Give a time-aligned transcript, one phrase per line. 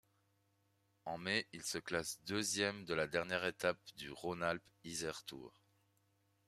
[1.05, 5.53] En mai, il se classe deuxième de la dernière étape du Rhône-Alpes Isère Tour.